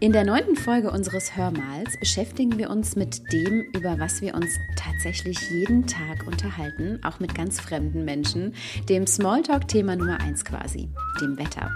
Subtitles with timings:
[0.00, 4.56] In der neunten Folge unseres Hörmals beschäftigen wir uns mit dem, über was wir uns
[4.76, 8.54] tatsächlich jeden Tag unterhalten, auch mit ganz fremden Menschen,
[8.88, 10.88] dem Smalltalk-Thema Nummer eins quasi,
[11.20, 11.72] dem Wetter.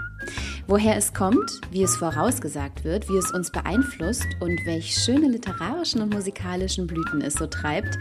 [0.67, 6.01] Woher es kommt, wie es vorausgesagt wird, wie es uns beeinflusst und welche schöne literarischen
[6.01, 7.99] und musikalischen Blüten es so treibt,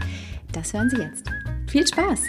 [0.52, 1.26] das hören Sie jetzt.
[1.66, 2.20] Viel Spaß!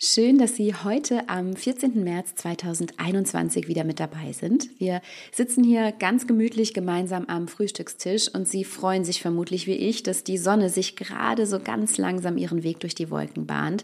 [0.00, 2.04] Schön, dass Sie heute am 14.
[2.04, 4.68] März 2021 wieder mit dabei sind.
[4.78, 5.02] Wir
[5.32, 10.22] sitzen hier ganz gemütlich gemeinsam am Frühstückstisch und Sie freuen sich vermutlich wie ich, dass
[10.22, 13.82] die Sonne sich gerade so ganz langsam ihren Weg durch die Wolken bahnt,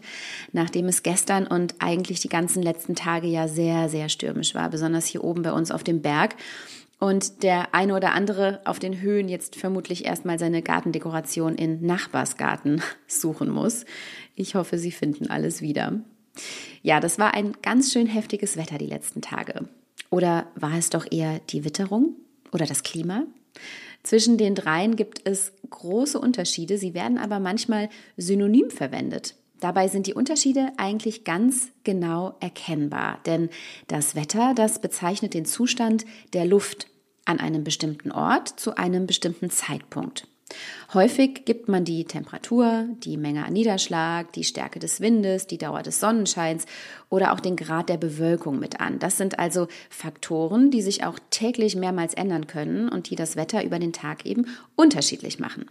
[0.53, 5.07] nachdem es gestern und eigentlich die ganzen letzten Tage ja sehr, sehr stürmisch war, besonders
[5.07, 6.37] hier oben bei uns auf dem Berg
[7.05, 12.81] und der eine oder andere auf den Höhen jetzt vermutlich erstmal seine Gartendekoration in Nachbarsgarten
[13.07, 13.85] suchen muss.
[14.33, 15.99] Ich hoffe, Sie finden alles wieder.
[16.81, 19.69] Ja, das war ein ganz schön heftiges Wetter die letzten Tage.
[20.09, 22.15] Oder war es doch eher die Witterung
[22.51, 23.27] oder das Klima?
[24.01, 29.35] Zwischen den dreien gibt es große Unterschiede, sie werden aber manchmal synonym verwendet.
[29.59, 33.49] Dabei sind die Unterschiede eigentlich ganz genau erkennbar, denn
[33.87, 36.03] das Wetter, das bezeichnet den Zustand
[36.33, 36.87] der Luft
[37.25, 40.27] an einem bestimmten Ort zu einem bestimmten Zeitpunkt.
[40.93, 45.81] Häufig gibt man die Temperatur, die Menge an Niederschlag, die Stärke des Windes, die Dauer
[45.81, 46.65] des Sonnenscheins
[47.09, 48.99] oder auch den Grad der Bewölkung mit an.
[48.99, 53.63] Das sind also Faktoren, die sich auch täglich mehrmals ändern können und die das Wetter
[53.63, 55.65] über den Tag eben unterschiedlich machen.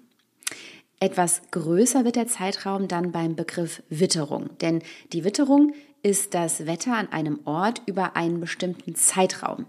[0.98, 4.82] Etwas größer wird der Zeitraum dann beim Begriff Witterung, denn
[5.12, 5.72] die Witterung
[6.03, 9.66] ist das Wetter an einem Ort über einen bestimmten Zeitraum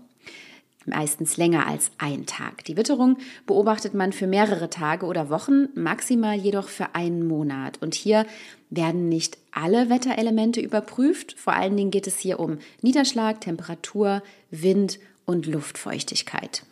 [0.88, 2.64] meistens länger als ein Tag.
[2.66, 7.82] Die Witterung beobachtet man für mehrere Tage oder Wochen, maximal jedoch für einen Monat.
[7.82, 8.26] Und hier
[8.70, 11.36] werden nicht alle Wetterelemente überprüft.
[11.38, 16.64] Vor allen Dingen geht es hier um Niederschlag, Temperatur, Wind und Luftfeuchtigkeit.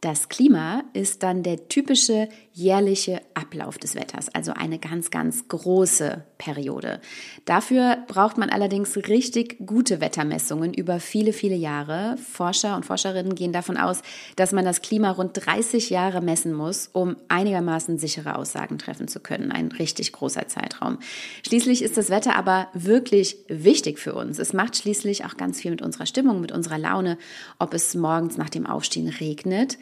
[0.00, 6.24] Das Klima ist dann der typische jährliche Ablauf des Wetters, also eine ganz, ganz große
[6.38, 7.00] Periode.
[7.44, 12.16] Dafür braucht man allerdings richtig gute Wettermessungen über viele, viele Jahre.
[12.16, 14.02] Forscher und Forscherinnen gehen davon aus,
[14.36, 19.18] dass man das Klima rund 30 Jahre messen muss, um einigermaßen sichere Aussagen treffen zu
[19.18, 19.50] können.
[19.50, 20.98] Ein richtig großer Zeitraum.
[21.44, 24.38] Schließlich ist das Wetter aber wirklich wichtig für uns.
[24.38, 27.18] Es macht schließlich auch ganz viel mit unserer Stimmung, mit unserer Laune,
[27.58, 29.78] ob es morgens nach dem Aufstehen regnet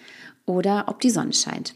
[0.46, 1.74] oder ob die Sonne scheint.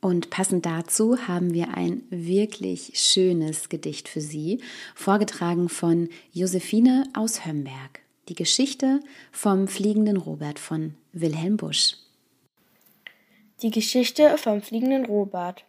[0.00, 4.60] Und passend dazu haben wir ein wirklich schönes Gedicht für Sie,
[4.94, 8.00] vorgetragen von Josephine aus Hömberg.
[8.28, 9.00] Die Geschichte
[9.32, 11.96] vom fliegenden Robert von Wilhelm Busch.
[13.62, 15.64] Die Geschichte vom fliegenden Robert.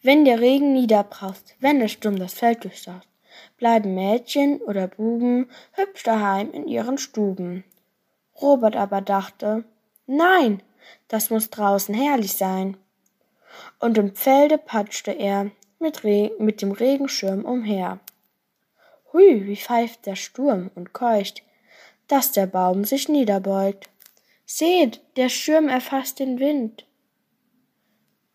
[0.00, 3.08] Wenn der Regen niederbraust, wenn der Sturm das Feld durchschaut,
[3.56, 7.64] bleiben Mädchen oder Buben hübsch daheim in ihren Stuben.
[8.40, 9.64] Robert aber dachte,
[10.06, 10.62] nein,
[11.08, 12.76] das muss draußen herrlich sein.
[13.78, 18.00] Und im Felde patschte er mit, Re mit dem Regenschirm umher.
[19.12, 21.42] Hui, wie pfeift der Sturm und keucht,
[22.06, 23.88] dass der Baum sich niederbeugt.
[24.44, 26.86] Seht, der Schirm erfasst den Wind.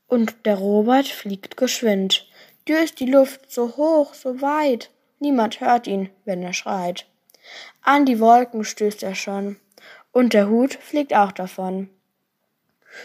[0.08, 2.28] Und der Robert fliegt geschwind
[2.66, 4.90] durch die Luft so hoch, so weit,
[5.20, 7.06] niemand hört ihn, wenn er schreit.
[7.82, 9.58] An die Wolken stößt er schon,
[10.12, 11.90] und der Hut fliegt auch davon.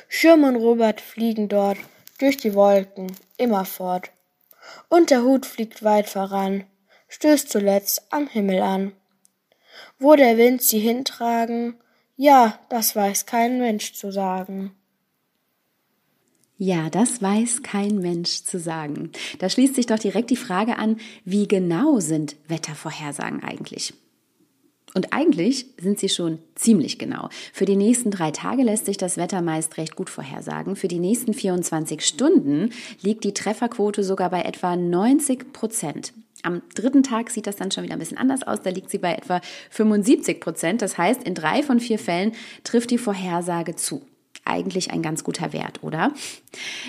[0.08, 1.78] Schirm und Robert fliegen dort
[2.18, 4.10] durch die Wolken immerfort.
[4.88, 6.64] Und der Hut fliegt weit voran,
[7.08, 8.92] stößt zuletzt am Himmel an.
[9.98, 11.74] Wo der Wind sie hintragen,
[12.16, 14.72] ja, das weiß kein Mensch zu sagen.
[16.62, 19.12] Ja, das weiß kein Mensch zu sagen.
[19.38, 23.94] Da schließt sich doch direkt die Frage an, wie genau sind Wettervorhersagen eigentlich?
[24.94, 27.28] Und eigentlich sind sie schon ziemlich genau.
[27.52, 30.74] Für die nächsten drei Tage lässt sich das Wetter meist recht gut vorhersagen.
[30.74, 32.70] Für die nächsten 24 Stunden
[33.00, 36.12] liegt die Trefferquote sogar bei etwa 90 Prozent.
[36.42, 38.62] Am dritten Tag sieht das dann schon wieder ein bisschen anders aus.
[38.62, 39.40] Da liegt sie bei etwa
[39.70, 40.82] 75 Prozent.
[40.82, 42.32] Das heißt, in drei von vier Fällen
[42.64, 44.02] trifft die Vorhersage zu.
[44.44, 46.12] Eigentlich ein ganz guter Wert, oder?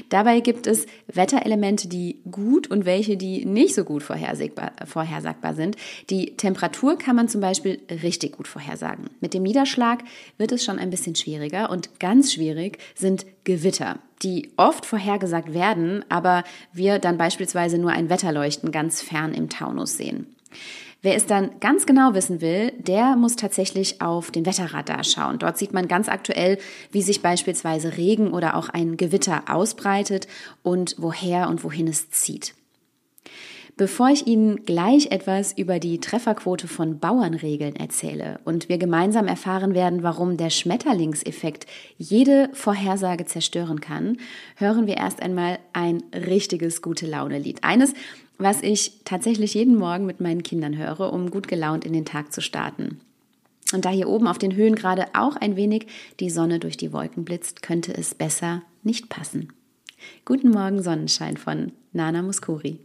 [0.10, 5.76] Dabei gibt es Wetterelemente, die gut und welche, die nicht so gut vorhersagbar, sind.
[6.10, 9.10] Die Temperatur kann man zum Beispiel richtig gut vorhersagen.
[9.20, 10.04] Mit dem Niederschlag
[10.38, 16.06] wird es schon ein bisschen schwieriger und ganz schwierig sind Gewitter, die oft vorhergesagt werden,
[16.10, 16.44] aber
[16.74, 20.36] wir dann beispielsweise nur ein Wetterleuchten ganz fern im Taunus sehen.
[21.04, 25.40] Wer es dann ganz genau wissen will, der muss tatsächlich auf den Wetterradar schauen.
[25.40, 26.60] Dort sieht man ganz aktuell,
[26.92, 30.28] wie sich beispielsweise Regen oder auch ein Gewitter ausbreitet
[30.62, 32.54] und woher und wohin es zieht.
[33.78, 39.74] Bevor ich Ihnen gleich etwas über die Trefferquote von Bauernregeln erzähle und wir gemeinsam erfahren
[39.74, 41.66] werden, warum der Schmetterlingseffekt
[41.98, 44.18] jede Vorhersage zerstören kann,
[44.58, 47.64] hören wir erst einmal ein richtiges gute Laune-Lied.
[47.64, 47.96] Eines,
[48.42, 52.34] was ich tatsächlich jeden Morgen mit meinen Kindern höre, um gut gelaunt in den Tag
[52.34, 53.00] zu starten.
[53.74, 55.88] Und da hier oben auf den Höhen gerade auch ein wenig
[56.20, 59.54] die Sonne durch die Wolken blitzt, könnte es besser nicht passen.
[60.26, 62.80] Guten Morgen Sonnenschein von Nana Muskuri.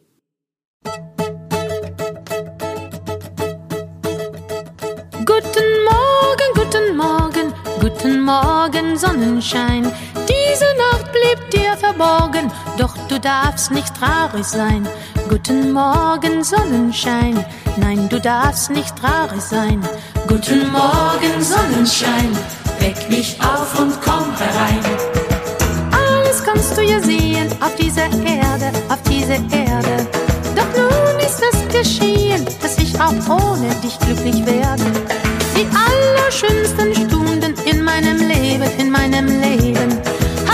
[5.25, 9.91] Guten Morgen, guten Morgen, guten Morgen Sonnenschein.
[10.29, 14.87] Diese Nacht blieb dir verborgen, doch du darfst nicht traurig sein.
[15.29, 17.45] Guten Morgen, Sonnenschein.
[17.77, 19.81] Nein, du darfst nicht traurig sein.
[20.27, 22.31] Guten Morgen, Sonnenschein.
[22.81, 24.81] Weck mich auf und komm herein.
[25.93, 30.07] Alles kannst du ja sehen auf dieser Erde, auf dieser Erde.
[30.55, 34.85] Doch nun ist es geschehen, dass ich auch ohne dich glücklich werde.
[35.57, 40.01] Die allerschönsten Stunden in meinem Leben, in meinem Leben,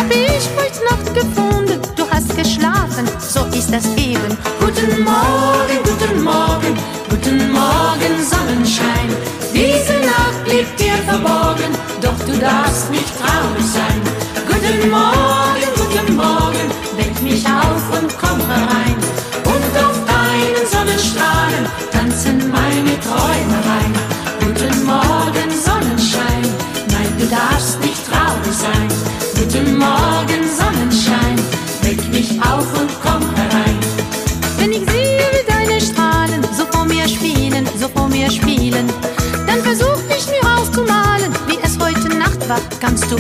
[0.02, 1.81] hab ich heute Nacht gefunden.
[1.94, 4.37] Du hast geschlafen, so ist das eben.
[4.58, 6.75] Guten Morgen, guten Morgen,
[7.08, 9.08] guten Morgen, Sonnenschein.
[9.54, 14.00] Diese Nacht liegt dir verborgen, doch du darfst nicht traurig sein.
[14.49, 16.66] Guten Morgen, guten Morgen,
[16.96, 18.71] weck mich auf und komm herein.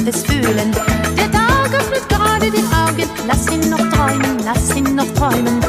[0.04, 0.72] Kannst du es fühlen.
[1.16, 5.61] Der Tag öffnet gerade die Augen, lass ihn noch träumen, lass ihn noch träumen.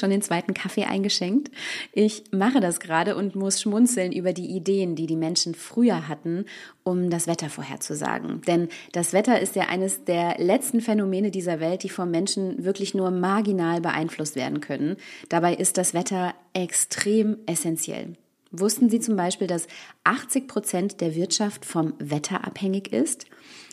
[0.00, 1.50] Schon den zweiten Kaffee eingeschenkt?
[1.92, 6.46] Ich mache das gerade und muss schmunzeln über die Ideen, die die Menschen früher hatten,
[6.82, 8.40] um das Wetter vorherzusagen.
[8.48, 12.94] Denn das Wetter ist ja eines der letzten Phänomene dieser Welt, die vom Menschen wirklich
[12.94, 14.96] nur marginal beeinflusst werden können.
[15.28, 18.14] Dabei ist das Wetter extrem essentiell.
[18.52, 19.68] Wussten Sie zum Beispiel, dass
[20.02, 23.26] 80 Prozent der Wirtschaft vom Wetter abhängig ist?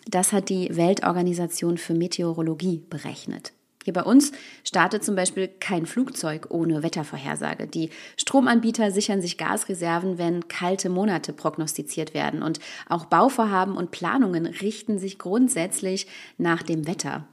[0.08, 3.54] Das hat die Weltorganisation für Meteorologie berechnet.
[3.88, 4.34] Hier bei uns
[4.66, 7.68] startet zum Beispiel kein Flugzeug ohne Wettervorhersage.
[7.68, 12.44] Die Stromanbieter sichern sich Gasreserven, wenn kalte Monate prognostiziert werden.
[12.44, 16.06] Und auch Bauvorhaben und Planungen richten sich grundsätzlich
[16.38, 17.30] nach dem Wetter.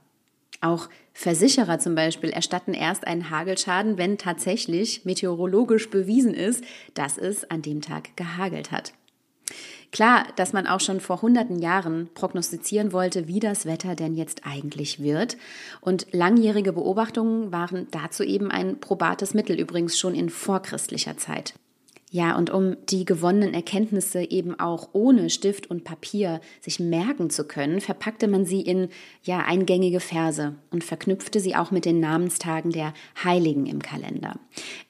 [0.60, 6.62] Auch Versicherer zum Beispiel erstatten erst einen Hagelschaden, wenn tatsächlich meteorologisch bewiesen ist,
[6.94, 8.92] dass es an dem Tag gehagelt hat.
[9.94, 14.40] Klar, dass man auch schon vor hunderten Jahren prognostizieren wollte, wie das Wetter denn jetzt
[14.44, 15.36] eigentlich wird.
[15.80, 21.54] Und langjährige Beobachtungen waren dazu eben ein probates Mittel, übrigens schon in vorchristlicher Zeit.
[22.14, 27.42] Ja, und um die gewonnenen Erkenntnisse eben auch ohne Stift und Papier sich merken zu
[27.42, 28.88] können, verpackte man sie in
[29.24, 32.94] ja eingängige Verse und verknüpfte sie auch mit den Namenstagen der
[33.24, 34.38] Heiligen im Kalender.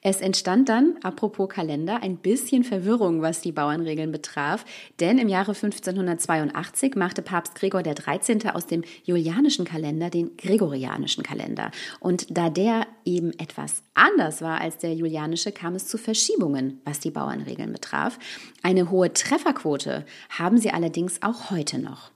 [0.03, 4.63] Es entstand dann, apropos Kalender, ein bisschen Verwirrung, was die Bauernregeln betraf,
[4.99, 8.51] denn im Jahre 1582 machte Papst Gregor XIII.
[8.53, 11.71] aus dem julianischen Kalender den gregorianischen Kalender.
[11.99, 16.99] Und da der eben etwas anders war als der julianische, kam es zu Verschiebungen, was
[16.99, 18.19] die Bauernregeln betraf.
[18.61, 22.11] Eine hohe Trefferquote haben sie allerdings auch heute noch.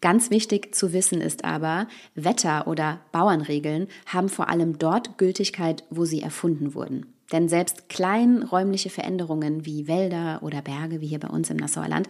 [0.00, 1.86] Ganz wichtig zu wissen ist aber,
[2.16, 7.12] Wetter- oder Bauernregeln haben vor allem dort Gültigkeit, wo sie erfunden wurden.
[7.30, 12.08] Denn selbst kleinräumliche Veränderungen wie Wälder oder Berge, wie hier bei uns im Nassauer Land,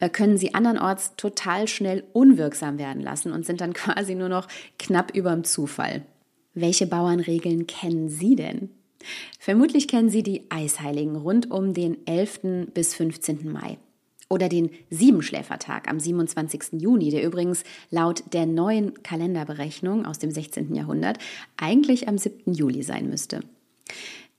[0.00, 4.48] äh, können sie andernorts total schnell unwirksam werden lassen und sind dann quasi nur noch
[4.78, 6.02] knapp überm Zufall.
[6.54, 8.70] Welche Bauernregeln kennen Sie denn?
[9.38, 12.68] Vermutlich kennen Sie die Eisheiligen rund um den 11.
[12.72, 13.50] bis 15.
[13.50, 13.78] Mai.
[14.28, 16.80] Oder den Siebenschläfertag am 27.
[16.80, 20.74] Juni, der übrigens laut der neuen Kalenderberechnung aus dem 16.
[20.74, 21.18] Jahrhundert
[21.56, 22.52] eigentlich am 7.
[22.52, 23.40] Juli sein müsste.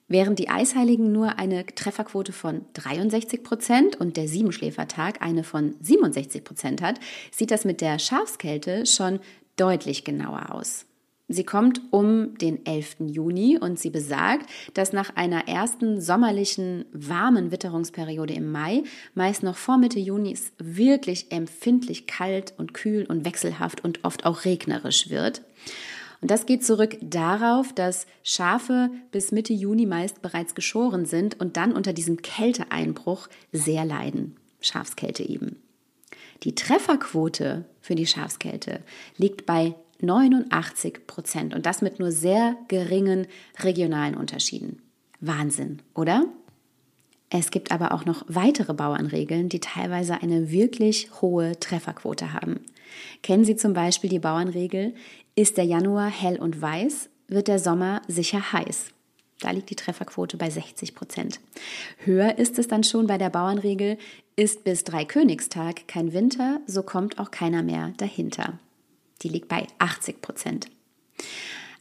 [0.08, 6.44] Während die Eisheiligen nur eine Trefferquote von 63 Prozent und der Siebenschläfertag eine von 67
[6.44, 7.00] Prozent hat,
[7.32, 9.20] sieht das mit der Schafskälte schon
[9.56, 10.86] deutlich genauer aus.
[11.28, 12.98] Sie kommt um den 11.
[13.00, 18.84] Juni und sie besagt, dass nach einer ersten sommerlichen warmen Witterungsperiode im Mai,
[19.16, 24.26] meist noch vor Mitte Juni, es wirklich empfindlich kalt und kühl und wechselhaft und oft
[24.26, 25.42] auch regnerisch wird.
[26.22, 31.58] Und das geht zurück darauf, dass Schafe bis Mitte Juni meist bereits geschoren sind und
[31.58, 34.36] dann unter diesem Kälteeinbruch sehr leiden.
[34.62, 35.62] Schafskälte eben.
[36.44, 38.82] Die Trefferquote für die Schafskälte
[39.18, 43.28] liegt bei 89 Prozent und das mit nur sehr geringen
[43.60, 44.82] regionalen Unterschieden.
[45.20, 46.26] Wahnsinn, oder?
[47.30, 52.62] Es gibt aber auch noch weitere Bauernregeln, die teilweise eine wirklich hohe Trefferquote haben.
[53.24, 54.94] Kennen Sie zum Beispiel die Bauernregel,
[55.36, 58.92] ist der Januar hell und weiß, wird der Sommer sicher heiß.
[59.42, 61.40] Da liegt die Trefferquote bei 60 Prozent.
[61.98, 63.98] Höher ist es dann schon bei der Bauernregel,
[64.36, 68.60] ist bis Dreikönigstag kein Winter, so kommt auch keiner mehr dahinter.
[69.22, 70.68] Die liegt bei 80 Prozent.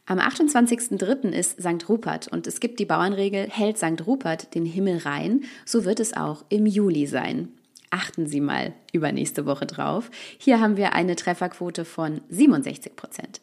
[0.07, 1.31] Am 28.03.
[1.31, 1.89] ist St.
[1.89, 4.07] Rupert und es gibt die Bauernregel, hält St.
[4.07, 7.49] Rupert den Himmel rein, so wird es auch im Juli sein.
[7.89, 10.11] Achten Sie mal übernächste Woche drauf.
[10.37, 13.41] Hier haben wir eine Trefferquote von 67 Prozent.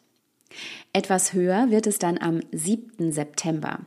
[0.92, 3.10] Etwas höher wird es dann am 7.
[3.10, 3.80] September.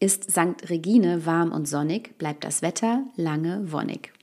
[0.00, 0.68] Ist St.
[0.68, 4.15] Regine warm und sonnig, bleibt das Wetter lange wonnig.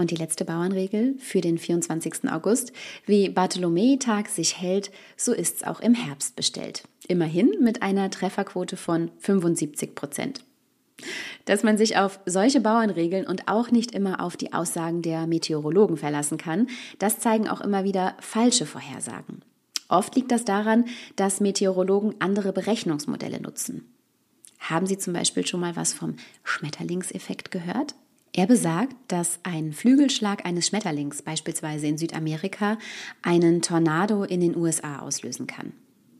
[0.00, 2.32] Und die letzte Bauernregel für den 24.
[2.32, 2.72] August.
[3.04, 6.84] Wie Bartholomäitag sich hält, so ist es auch im Herbst bestellt.
[7.06, 10.42] Immerhin mit einer Trefferquote von 75 Prozent.
[11.44, 15.98] Dass man sich auf solche Bauernregeln und auch nicht immer auf die Aussagen der Meteorologen
[15.98, 19.42] verlassen kann, das zeigen auch immer wieder falsche Vorhersagen.
[19.90, 23.92] Oft liegt das daran, dass Meteorologen andere Berechnungsmodelle nutzen.
[24.60, 27.94] Haben Sie zum Beispiel schon mal was vom Schmetterlingseffekt gehört?
[28.32, 32.78] Er besagt, dass ein Flügelschlag eines Schmetterlings beispielsweise in Südamerika
[33.22, 35.72] einen Tornado in den USA auslösen kann.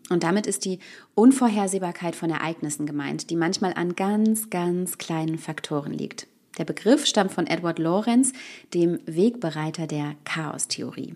[0.08, 0.80] Und damit ist die
[1.14, 6.26] Unvorhersehbarkeit von Ereignissen gemeint, die manchmal an ganz, ganz kleinen Faktoren liegt.
[6.58, 8.32] Der Begriff stammt von Edward Lorenz,
[8.74, 11.14] dem Wegbereiter der Chaostheorie.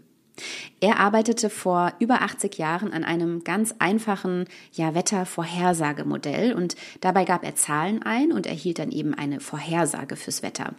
[0.80, 7.44] Er arbeitete vor über 80 Jahren an einem ganz einfachen ja, Wettervorhersagemodell und dabei gab
[7.44, 10.74] er Zahlen ein und erhielt dann eben eine Vorhersage fürs Wetter.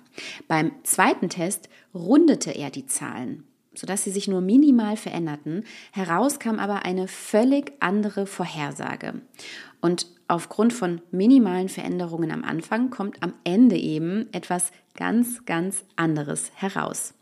[0.48, 5.64] Beim zweiten Test rundete er die Zahlen, sodass sie sich nur minimal veränderten.
[5.92, 9.22] Heraus kam aber eine völlig andere Vorhersage.
[9.80, 16.52] Und aufgrund von minimalen Veränderungen am Anfang kommt am Ende eben etwas ganz, ganz anderes
[16.56, 17.14] heraus.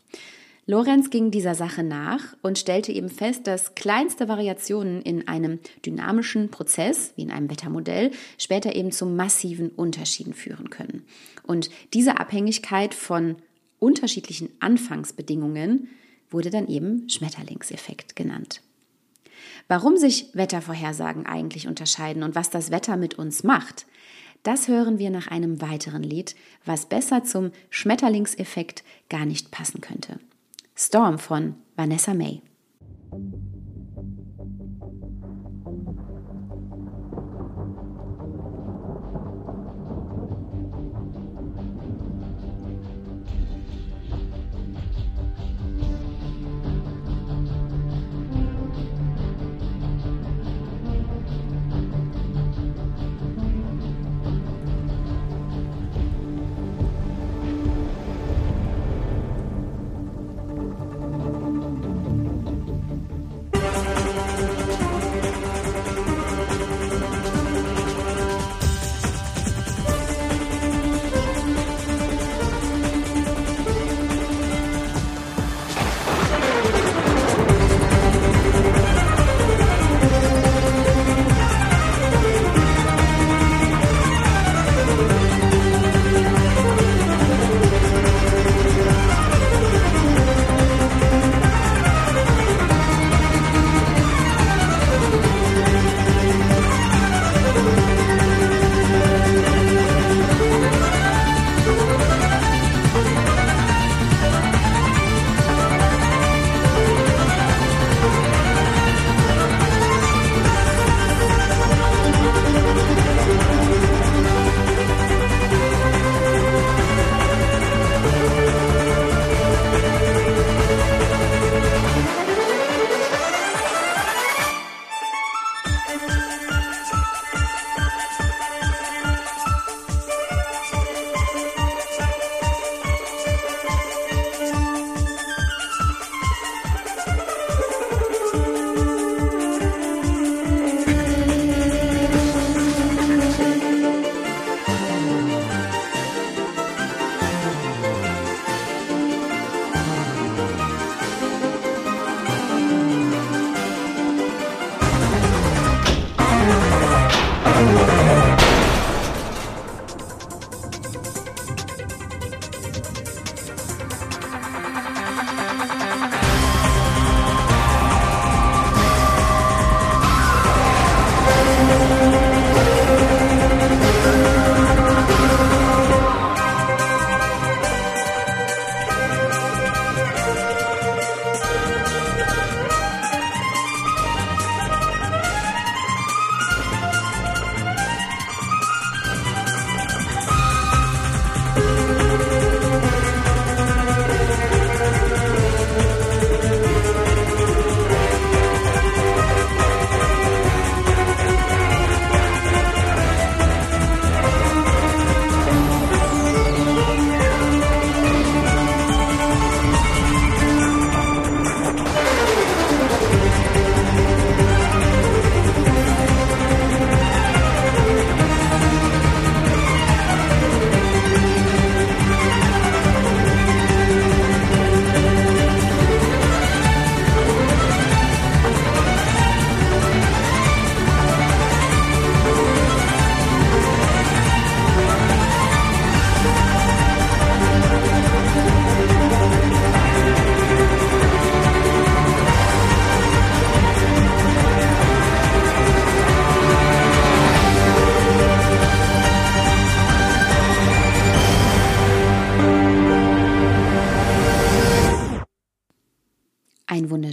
[0.66, 6.50] Lorenz ging dieser Sache nach und stellte eben fest, dass kleinste Variationen in einem dynamischen
[6.50, 11.04] Prozess, wie in einem Wettermodell, später eben zu massiven Unterschieden führen können.
[11.42, 13.36] Und diese Abhängigkeit von
[13.78, 15.88] unterschiedlichen Anfangsbedingungen
[16.30, 18.62] wurde dann eben Schmetterlingseffekt genannt.
[19.68, 23.84] Warum sich Wettervorhersagen eigentlich unterscheiden und was das Wetter mit uns macht,
[24.42, 30.18] das hören wir nach einem weiteren Lied, was besser zum Schmetterlingseffekt gar nicht passen könnte.
[30.76, 32.42] Storm von Vanessa May.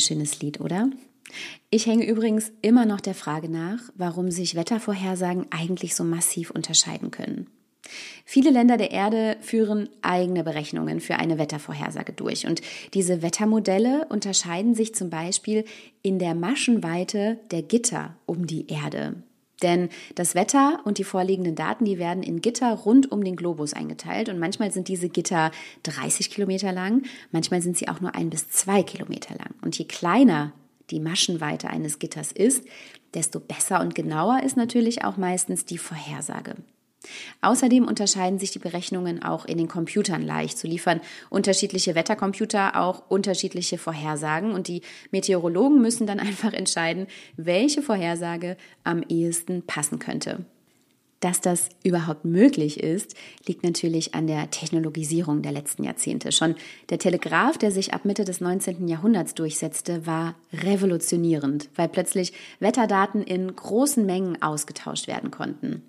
[0.01, 0.89] Wunderschönes Lied, oder?
[1.69, 7.11] Ich hänge übrigens immer noch der Frage nach, warum sich Wettervorhersagen eigentlich so massiv unterscheiden
[7.11, 7.47] können.
[8.25, 12.47] Viele Länder der Erde führen eigene Berechnungen für eine Wettervorhersage durch.
[12.47, 12.61] Und
[12.93, 15.65] diese Wettermodelle unterscheiden sich zum Beispiel
[16.01, 19.21] in der Maschenweite der Gitter um die Erde.
[19.61, 23.73] Denn das Wetter und die vorliegenden Daten, die werden in Gitter rund um den Globus
[23.73, 24.29] eingeteilt.
[24.29, 25.51] Und manchmal sind diese Gitter
[25.83, 29.53] 30 Kilometer lang, manchmal sind sie auch nur ein bis zwei Kilometer lang.
[29.61, 30.53] Und je kleiner
[30.89, 32.65] die Maschenweite eines Gitters ist,
[33.13, 36.55] desto besser und genauer ist natürlich auch meistens die Vorhersage.
[37.41, 40.57] Außerdem unterscheiden sich die Berechnungen auch in den Computern leicht.
[40.57, 47.81] So liefern unterschiedliche Wettercomputer auch unterschiedliche Vorhersagen und die Meteorologen müssen dann einfach entscheiden, welche
[47.81, 50.45] Vorhersage am ehesten passen könnte.
[51.21, 53.13] Dass das überhaupt möglich ist,
[53.45, 56.31] liegt natürlich an der Technologisierung der letzten Jahrzehnte.
[56.31, 56.55] Schon
[56.89, 58.87] der Telegraph, der sich ab Mitte des 19.
[58.87, 65.83] Jahrhunderts durchsetzte, war revolutionierend, weil plötzlich Wetterdaten in großen Mengen ausgetauscht werden konnten.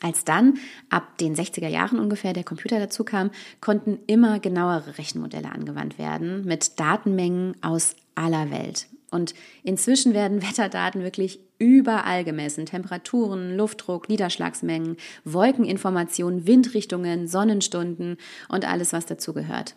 [0.00, 0.58] Als dann
[0.90, 3.30] ab den 60er Jahren ungefähr der Computer dazu kam,
[3.60, 8.88] konnten immer genauere Rechenmodelle angewandt werden mit Datenmengen aus aller Welt.
[9.10, 12.66] Und inzwischen werden Wetterdaten wirklich überall gemessen.
[12.66, 19.74] Temperaturen, Luftdruck, Niederschlagsmengen, Wolkeninformationen, Windrichtungen, Sonnenstunden und alles, was dazu gehört.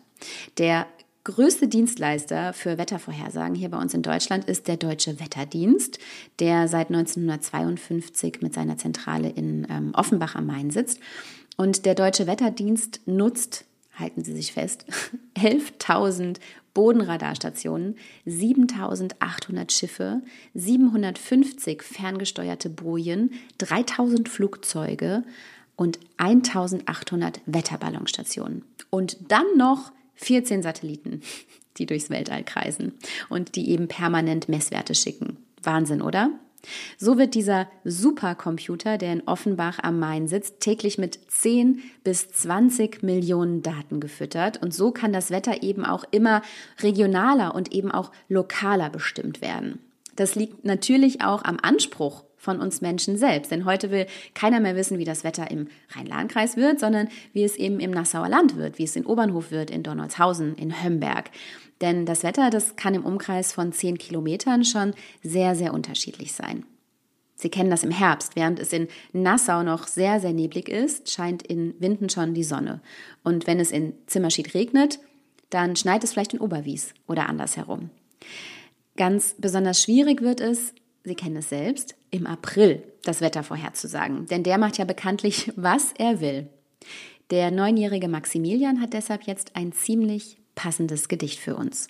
[0.58, 0.86] Der
[1.24, 5.98] größte Dienstleister für Wettervorhersagen hier bei uns in Deutschland ist der Deutsche Wetterdienst,
[6.38, 10.98] der seit 1952 mit seiner Zentrale in ähm, Offenbach am Main sitzt.
[11.56, 14.86] Und der Deutsche Wetterdienst nutzt, halten Sie sich fest,
[15.36, 16.38] 11.000
[16.72, 20.22] Bodenradarstationen, 7800 Schiffe,
[20.54, 25.24] 750 ferngesteuerte Bojen, 3000 Flugzeuge
[25.76, 28.64] und 1800 Wetterballonstationen.
[28.90, 31.22] Und dann noch 14 Satelliten,
[31.78, 32.92] die durchs Weltall kreisen
[33.28, 35.38] und die eben permanent Messwerte schicken.
[35.62, 36.30] Wahnsinn, oder?
[36.98, 43.02] So wird dieser Supercomputer, der in Offenbach am Main sitzt, täglich mit 10 bis 20
[43.02, 44.62] Millionen Daten gefüttert.
[44.62, 46.42] Und so kann das Wetter eben auch immer
[46.80, 49.78] regionaler und eben auch lokaler bestimmt werden.
[50.16, 53.52] Das liegt natürlich auch am Anspruch von uns Menschen selbst.
[53.52, 57.56] Denn heute will keiner mehr wissen, wie das Wetter im Rhein-Lahn-Kreis wird, sondern wie es
[57.56, 61.30] eben im Nassauer Land wird, wie es in Obernhof wird, in Donaldshausen, in Hömberg.
[61.82, 66.64] Denn das Wetter, das kann im Umkreis von zehn Kilometern schon sehr, sehr unterschiedlich sein.
[67.36, 68.36] Sie kennen das im Herbst.
[68.36, 72.80] Während es in Nassau noch sehr, sehr neblig ist, scheint in Winden schon die Sonne.
[73.22, 74.98] Und wenn es in Zimmerschied regnet,
[75.50, 77.90] dann schneit es vielleicht in Oberwies oder andersherum.
[78.96, 84.26] Ganz besonders schwierig wird es, Sie kennen es selbst, im April das Wetter vorherzusagen.
[84.26, 86.48] Denn der macht ja bekanntlich, was er will.
[87.30, 91.88] Der neunjährige Maximilian hat deshalb jetzt ein ziemlich passendes Gedicht für uns.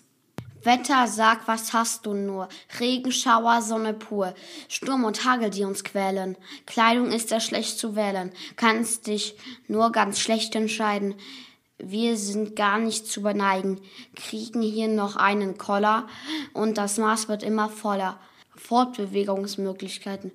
[0.63, 2.47] Wetter, sag, was hast du nur?
[2.79, 4.35] Regenschauer, Sonne pur,
[4.67, 6.37] Sturm und Hagel, die uns quälen.
[6.67, 9.35] Kleidung ist ja schlecht zu wählen, kannst dich
[9.67, 11.15] nur ganz schlecht entscheiden.
[11.79, 13.81] Wir sind gar nicht zu beneigen,
[14.15, 16.07] kriegen hier noch einen Koller
[16.53, 18.19] und das Maß wird immer voller.
[18.61, 20.31] Fortbewegungsmöglichkeiten.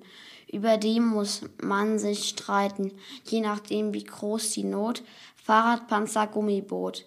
[0.51, 2.91] Über die muss man sich streiten,
[3.25, 5.03] je nachdem wie groß die Not.
[5.35, 7.05] Fahrrad, Panzer, Gummiboot.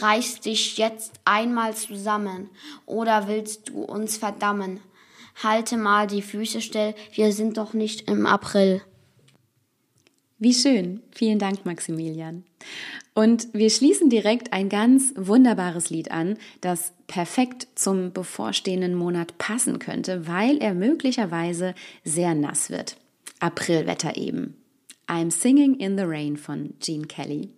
[0.00, 2.50] Reiß dich jetzt einmal zusammen,
[2.86, 4.80] oder willst du uns verdammen?
[5.42, 8.82] Halte mal die Füße still, wir sind doch nicht im April.
[10.38, 11.02] Wie schön.
[11.12, 12.44] Vielen Dank, Maximilian.
[13.14, 19.78] Und wir schließen direkt ein ganz wunderbares Lied an, das perfekt zum bevorstehenden Monat passen
[19.78, 22.96] könnte, weil er möglicherweise sehr nass wird.
[23.40, 24.56] Aprilwetter eben.
[25.08, 27.50] I'm Singing in the Rain von Gene Kelly.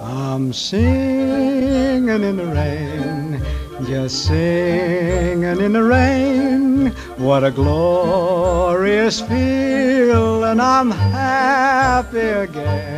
[0.00, 3.42] I'm singing in the rain,
[3.86, 6.88] just singing in the rain.
[7.18, 12.97] What a glorious feel, and I'm happy again.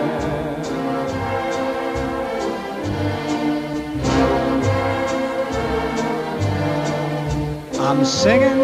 [7.83, 8.61] I'm singing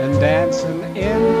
[0.00, 1.37] and dancing in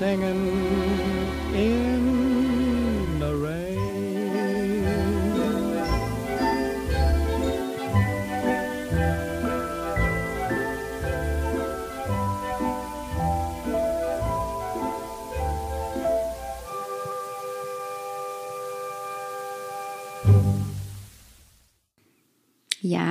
[0.00, 0.79] singing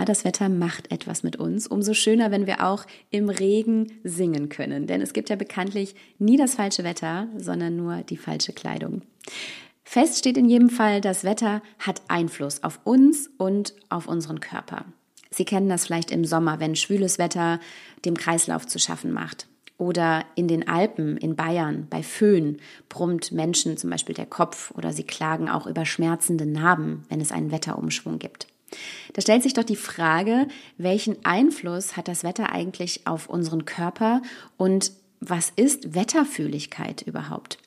[0.05, 1.67] Das Wetter macht etwas mit uns.
[1.67, 4.88] Umso schöner, wenn wir auch im Regen singen können.
[4.88, 9.01] Denn es gibt ja bekanntlich nie das falsche Wetter, sondern nur die falsche Kleidung.
[9.83, 14.85] Fest steht in jedem Fall, das Wetter hat Einfluss auf uns und auf unseren Körper.
[15.31, 17.59] Sie kennen das vielleicht im Sommer, wenn schwüles Wetter
[18.05, 19.47] dem Kreislauf zu schaffen macht.
[19.79, 22.57] Oder in den Alpen, in Bayern, bei Föhn
[22.89, 27.31] brummt Menschen zum Beispiel der Kopf oder sie klagen auch über schmerzende Narben, wenn es
[27.31, 28.47] einen Wetterumschwung gibt.
[29.13, 34.21] Da stellt sich doch die Frage, welchen Einfluss hat das Wetter eigentlich auf unseren Körper
[34.58, 37.58] und was ist Wetterfühligkeit überhaupt?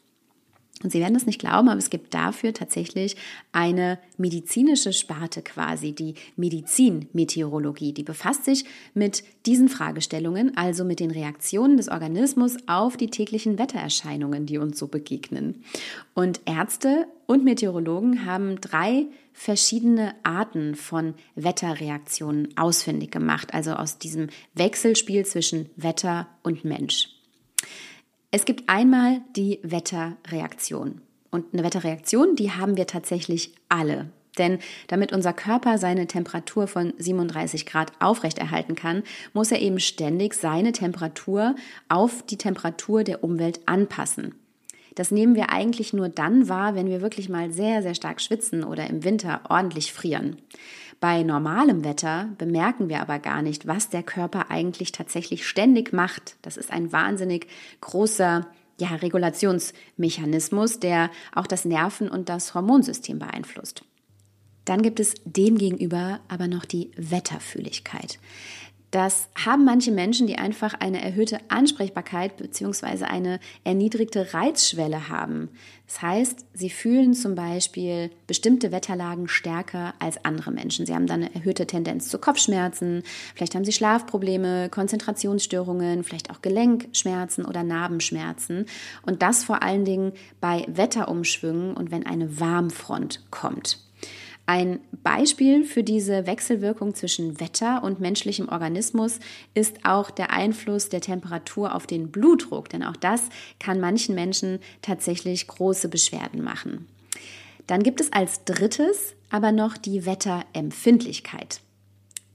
[0.83, 3.17] Und Sie werden es nicht glauben, aber es gibt dafür tatsächlich
[3.53, 7.93] eine medizinische Sparte quasi, die Medizinmeteorologie.
[7.93, 8.65] Die befasst sich
[8.95, 14.79] mit diesen Fragestellungen, also mit den Reaktionen des Organismus auf die täglichen Wettererscheinungen, die uns
[14.79, 15.63] so begegnen.
[16.15, 24.29] Und Ärzte und Meteorologen haben drei verschiedene Arten von Wetterreaktionen ausfindig gemacht, also aus diesem
[24.55, 27.12] Wechselspiel zwischen Wetter und Mensch.
[28.35, 31.03] Es gibt einmal die Wetterreaktion.
[31.31, 34.09] Und eine Wetterreaktion, die haben wir tatsächlich alle.
[34.39, 39.03] Denn damit unser Körper seine Temperatur von 37 Grad aufrechterhalten kann,
[39.35, 41.57] muss er eben ständig seine Temperatur
[41.91, 44.35] auf die Temperatur der Umwelt anpassen.
[44.95, 48.65] Das nehmen wir eigentlich nur dann wahr, wenn wir wirklich mal sehr, sehr stark schwitzen
[48.65, 50.39] oder im Winter ordentlich frieren.
[51.03, 56.37] Bei normalem Wetter bemerken wir aber gar nicht, was der Körper eigentlich tatsächlich ständig macht.
[56.43, 57.49] Das ist ein wahnsinnig
[57.81, 58.47] großer
[58.79, 63.85] ja, Regulationsmechanismus, der auch das Nerven- und das Hormonsystem beeinflusst.
[64.65, 68.21] Dann gibt es demgegenüber aber noch die Wetterfühligkeit.
[68.93, 73.05] Das haben manche Menschen, die einfach eine erhöhte Ansprechbarkeit bzw.
[73.05, 75.49] eine erniedrigte Reizschwelle haben.
[75.87, 80.85] Das heißt, sie fühlen zum Beispiel bestimmte Wetterlagen stärker als andere Menschen.
[80.85, 83.03] Sie haben dann eine erhöhte Tendenz zu Kopfschmerzen,
[83.35, 88.67] vielleicht haben sie Schlafprobleme, Konzentrationsstörungen, vielleicht auch Gelenkschmerzen oder Narbenschmerzen.
[89.07, 93.79] Und das vor allen Dingen bei Wetterumschwüngen und wenn eine Warmfront kommt.
[94.47, 99.21] Ein Beispiel für diese Wechselwirkung zwischen Wetter und menschlichem Organismus
[99.55, 103.23] ist auch der Einfluss der Temperatur auf den Blutdruck, denn auch das
[103.61, 106.89] kann manchen Menschen tatsächlich große Beschwerden machen.
[107.69, 111.61] Dann gibt es als drittes aber noch die Wetterempfindlichkeit.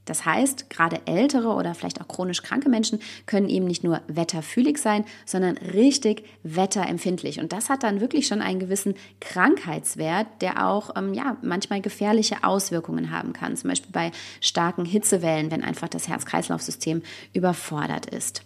[0.07, 4.77] Das heißt, gerade ältere oder vielleicht auch chronisch kranke Menschen können eben nicht nur wetterfühlig
[4.77, 7.39] sein, sondern richtig wetterempfindlich.
[7.39, 12.43] Und das hat dann wirklich schon einen gewissen Krankheitswert, der auch ähm, ja, manchmal gefährliche
[12.43, 13.55] Auswirkungen haben kann.
[13.55, 18.43] Zum Beispiel bei starken Hitzewellen, wenn einfach das Herz-Kreislauf-System überfordert ist.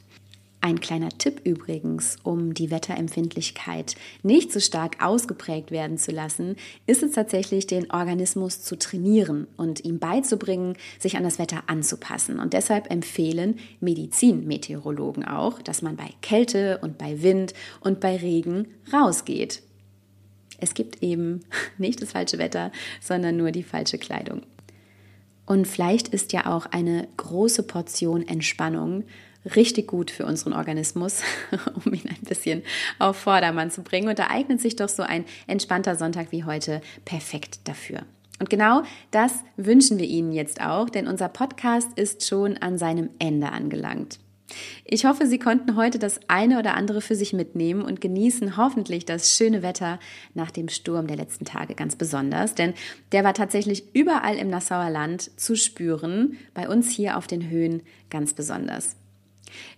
[0.64, 7.02] Ein kleiner Tipp übrigens, um die Wetterempfindlichkeit nicht so stark ausgeprägt werden zu lassen, ist
[7.02, 12.40] es tatsächlich, den Organismus zu trainieren und ihm beizubringen, sich an das Wetter anzupassen.
[12.40, 18.68] Und deshalb empfehlen Medizinmeteorologen auch, dass man bei Kälte und bei Wind und bei Regen
[18.94, 19.64] rausgeht.
[20.60, 21.40] Es gibt eben
[21.80, 22.72] nicht das falsche Wetter,
[23.02, 24.44] sondern nur die falsche Kleidung.
[25.48, 29.06] Und vielleicht ist ja auch eine große Portion Entspannung
[29.56, 31.22] richtig gut für unseren Organismus,
[31.86, 32.64] um ihn ein bisschen
[33.00, 34.10] auf Vordermann zu bringen.
[34.10, 38.04] Und da eignet sich doch so ein entspannter Sonntag wie heute perfekt dafür.
[38.40, 43.12] Und genau das wünschen wir Ihnen jetzt auch, denn unser Podcast ist schon an seinem
[43.20, 44.20] Ende angelangt.
[44.84, 49.06] Ich hoffe, Sie konnten heute das eine oder andere für sich mitnehmen und genießen hoffentlich
[49.06, 50.00] das schöne Wetter
[50.34, 52.74] nach dem Sturm der letzten Tage ganz besonders, denn
[53.12, 57.84] der war tatsächlich überall im Nassauer Land zu spüren, bei uns hier auf den Höhen
[58.10, 58.96] ganz besonders.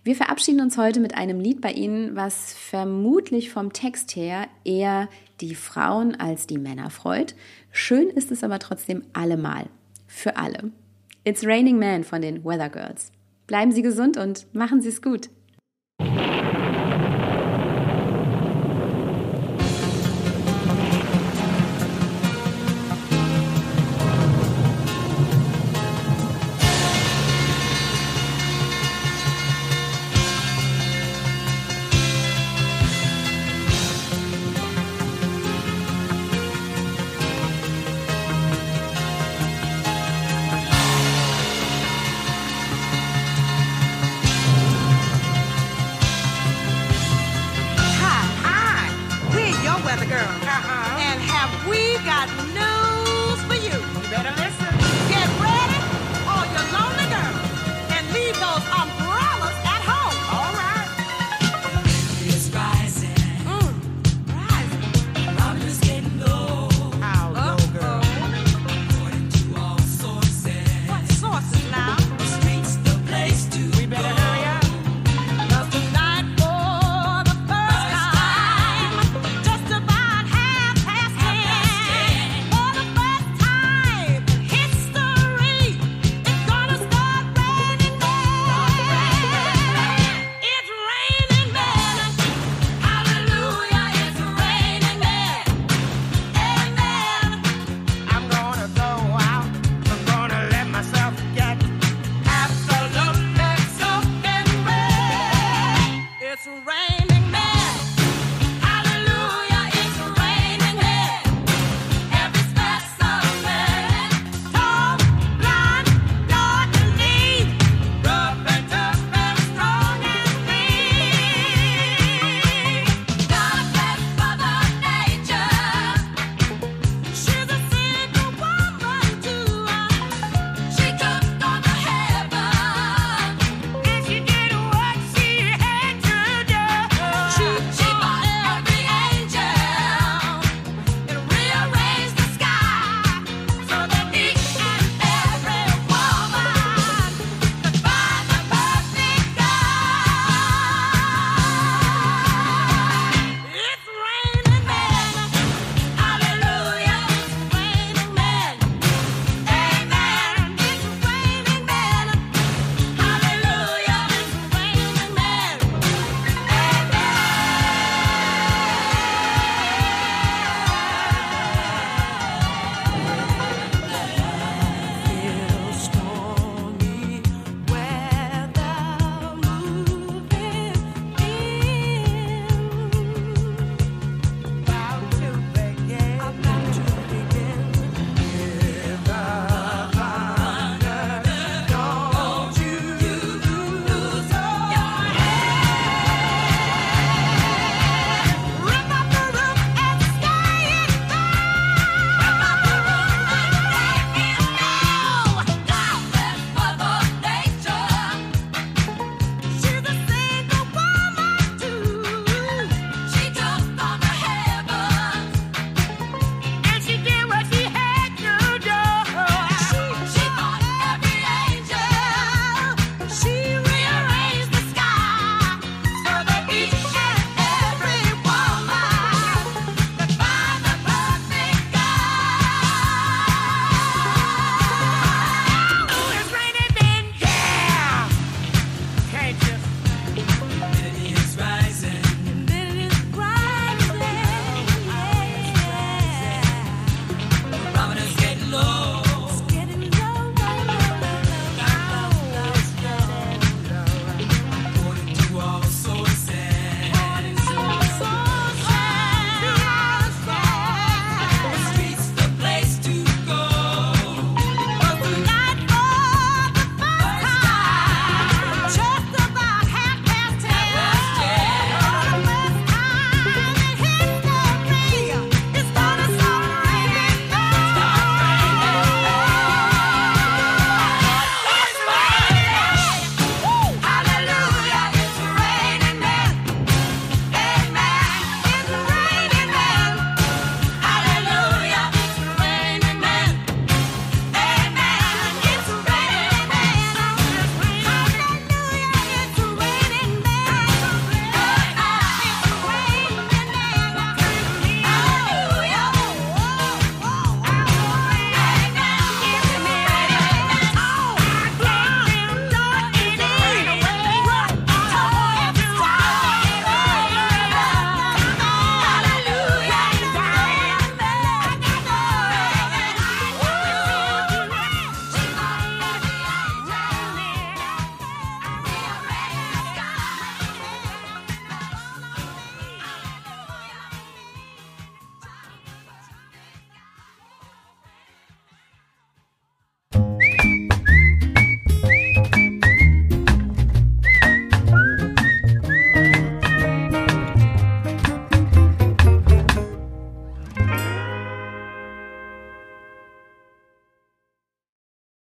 [0.02, 5.08] Wir verabschieden uns heute mit einem Lied bei Ihnen, was vermutlich vom Text her eher
[5.40, 7.34] die Frauen als die Männer freut.
[7.72, 9.66] Schön ist es aber trotzdem allemal.
[10.06, 10.70] Für alle.
[11.24, 13.10] It's Raining Man von den Weather Girls.
[13.46, 15.28] Bleiben Sie gesund und machen Sie es gut.